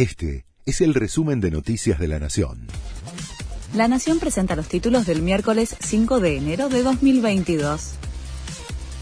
[0.00, 2.68] Este es el resumen de Noticias de la Nación.
[3.74, 7.96] La Nación presenta los títulos del miércoles 5 de enero de 2022.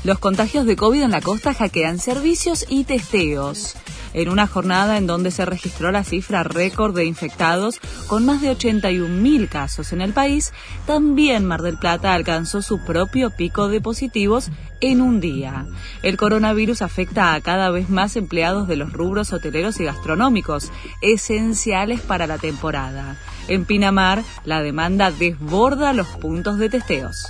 [0.03, 3.77] Los contagios de COVID en la costa hackean servicios y testeos
[4.15, 8.51] en una jornada en donde se registró la cifra récord de infectados con más de
[8.51, 10.53] 81.000 casos en el país,
[10.87, 14.51] también Mar del Plata alcanzó su propio pico de positivos
[14.81, 15.67] en un día.
[16.03, 20.71] El coronavirus afecta a cada vez más empleados de los rubros hoteleros y gastronómicos,
[21.03, 23.17] esenciales para la temporada.
[23.49, 27.27] En Pinamar, la demanda desborda los puntos de testeos.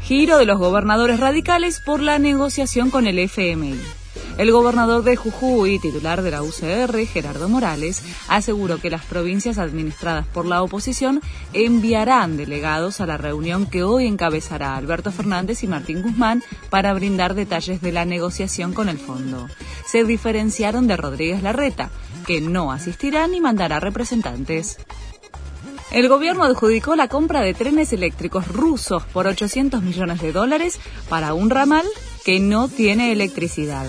[0.00, 3.99] Giro de los gobernadores radicales por la negociación con el FMI.
[4.38, 10.26] El gobernador de Jujuy, titular de la UCR, Gerardo Morales, aseguró que las provincias administradas
[10.26, 11.20] por la oposición
[11.52, 17.34] enviarán delegados a la reunión que hoy encabezará Alberto Fernández y Martín Guzmán para brindar
[17.34, 19.46] detalles de la negociación con el fondo.
[19.86, 21.90] Se diferenciaron de Rodríguez Larreta,
[22.26, 24.78] que no asistirá ni mandará representantes.
[25.90, 31.34] El gobierno adjudicó la compra de trenes eléctricos rusos por 800 millones de dólares para
[31.34, 31.84] un ramal
[32.24, 33.86] que no tiene electricidad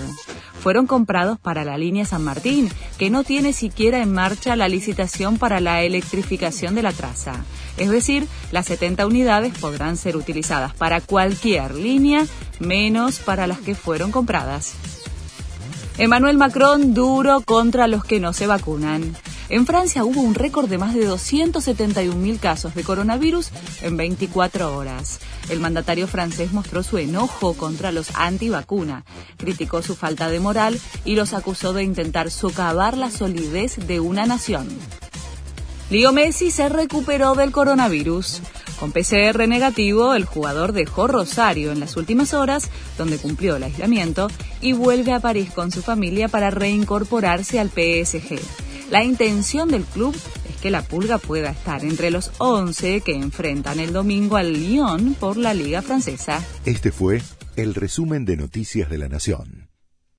[0.62, 5.36] fueron comprados para la línea San Martín, que no tiene siquiera en marcha la licitación
[5.36, 7.44] para la electrificación de la traza.
[7.76, 12.26] Es decir, las 70 unidades podrán ser utilizadas para cualquier línea,
[12.60, 14.74] menos para las que fueron compradas.
[15.98, 19.16] Emmanuel Macron duro contra los que no se vacunan.
[19.48, 23.50] En Francia hubo un récord de más de 271.000 casos de coronavirus
[23.82, 25.20] en 24 horas.
[25.50, 29.04] El mandatario francés mostró su enojo contra los antivacuna,
[29.36, 34.26] criticó su falta de moral y los acusó de intentar socavar la solidez de una
[34.26, 34.68] nación.
[35.90, 38.40] Leo Messi se recuperó del coronavirus.
[38.80, 44.28] Con PCR negativo, el jugador dejó Rosario en las últimas horas, donde cumplió el aislamiento,
[44.60, 48.40] y vuelve a París con su familia para reincorporarse al PSG.
[48.92, 50.14] La intención del club
[50.46, 55.14] es que la Pulga pueda estar entre los 11 que enfrentan el domingo al Lyon
[55.14, 56.44] por la Liga Francesa.
[56.66, 57.22] Este fue
[57.56, 59.61] el resumen de Noticias de la Nación.